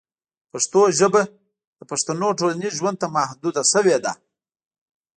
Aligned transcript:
پښتو 0.51 0.81
ژبه 0.99 1.21
د 1.77 1.81
پښتنو 1.91 2.27
ټولنیز 2.39 2.73
ژوند 2.79 2.97
ته 3.01 3.07
محدوده 3.17 3.63
شوې 3.71 3.97
ده. 4.05 4.13